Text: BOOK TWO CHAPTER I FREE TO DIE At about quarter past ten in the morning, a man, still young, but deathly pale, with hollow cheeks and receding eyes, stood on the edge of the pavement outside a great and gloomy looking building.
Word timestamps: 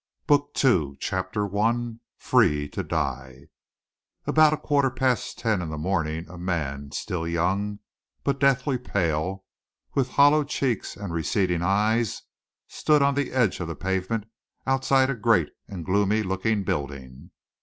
BOOK 0.25 0.55
TWO 0.55 0.97
CHAPTER 0.99 1.45
I 1.55 1.93
FREE 2.17 2.69
TO 2.69 2.81
DIE 2.81 3.37
At 3.37 3.47
about 4.31 4.63
quarter 4.63 4.89
past 4.89 5.37
ten 5.37 5.61
in 5.61 5.69
the 5.69 5.77
morning, 5.77 6.27
a 6.27 6.39
man, 6.39 6.89
still 6.91 7.27
young, 7.27 7.77
but 8.23 8.39
deathly 8.39 8.79
pale, 8.79 9.45
with 9.93 10.09
hollow 10.09 10.43
cheeks 10.43 10.97
and 10.97 11.13
receding 11.13 11.61
eyes, 11.61 12.23
stood 12.67 13.03
on 13.03 13.13
the 13.13 13.31
edge 13.31 13.59
of 13.59 13.67
the 13.67 13.75
pavement 13.75 14.25
outside 14.65 15.11
a 15.11 15.15
great 15.15 15.49
and 15.67 15.85
gloomy 15.85 16.23
looking 16.23 16.63
building. 16.63 17.29